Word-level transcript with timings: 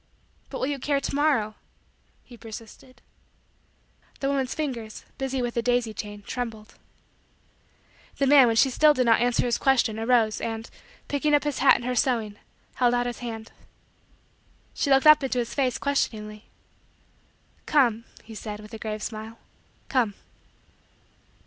"But 0.49 0.57
will 0.59 0.65
you 0.65 0.79
care 0.79 0.99
to 0.99 1.13
morrow?" 1.13 1.53
he 2.23 2.35
persisted. 2.35 3.03
The 4.19 4.29
woman's 4.29 4.55
fingers, 4.55 5.05
busy 5.19 5.43
with 5.43 5.53
the 5.53 5.61
daisy 5.61 5.93
chain, 5.93 6.23
trembled. 6.23 6.73
The 8.17 8.25
man, 8.25 8.47
when 8.47 8.55
she 8.55 8.71
still 8.71 8.95
did 8.95 9.05
not 9.05 9.21
answer 9.21 9.45
his 9.45 9.59
question, 9.59 9.99
arose 9.99 10.41
and, 10.41 10.67
picking 11.07 11.35
up 11.35 11.43
his 11.43 11.59
hat 11.59 11.75
and 11.75 11.85
her 11.85 11.93
sewing, 11.93 12.37
held 12.73 12.95
out 12.95 13.05
his 13.05 13.19
hand. 13.19 13.51
She 14.73 14.89
looked 14.89 15.05
up 15.05 15.21
into 15.21 15.37
his 15.37 15.53
face 15.53 15.77
questioningly. 15.77 16.45
"Come" 17.67 18.05
he 18.23 18.33
said 18.33 18.59
with 18.59 18.73
a 18.73 18.79
grave 18.79 19.03
smile 19.03 19.37
"come." 19.87 20.15